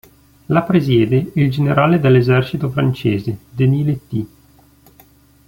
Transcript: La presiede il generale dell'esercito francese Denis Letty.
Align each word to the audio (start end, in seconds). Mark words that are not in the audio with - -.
La 0.47 0.63
presiede 0.65 1.29
il 1.35 1.51
generale 1.51 1.99
dell'esercito 1.99 2.71
francese 2.71 3.37
Denis 3.51 3.85
Letty. 3.85 4.27